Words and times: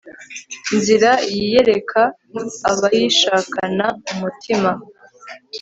nzira, 0.77 1.11
yiyereka 1.33 2.01
abayishakana 2.71 3.85
umutima 4.11 4.71